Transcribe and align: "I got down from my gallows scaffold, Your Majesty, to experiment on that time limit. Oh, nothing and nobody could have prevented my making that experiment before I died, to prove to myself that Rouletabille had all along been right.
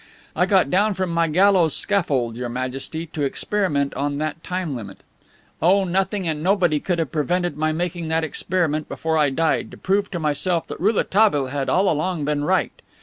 "I 0.35 0.47
got 0.47 0.71
down 0.71 0.95
from 0.95 1.11
my 1.11 1.27
gallows 1.27 1.75
scaffold, 1.75 2.35
Your 2.35 2.49
Majesty, 2.49 3.05
to 3.13 3.21
experiment 3.21 3.93
on 3.93 4.17
that 4.17 4.43
time 4.43 4.75
limit. 4.75 5.01
Oh, 5.61 5.83
nothing 5.83 6.27
and 6.27 6.41
nobody 6.41 6.79
could 6.79 6.97
have 6.97 7.11
prevented 7.11 7.55
my 7.55 7.71
making 7.71 8.07
that 8.07 8.23
experiment 8.23 8.89
before 8.89 9.15
I 9.19 9.29
died, 9.29 9.69
to 9.69 9.77
prove 9.77 10.09
to 10.09 10.19
myself 10.19 10.65
that 10.69 10.79
Rouletabille 10.79 11.51
had 11.51 11.69
all 11.69 11.87
along 11.87 12.25
been 12.25 12.43
right. 12.43 12.71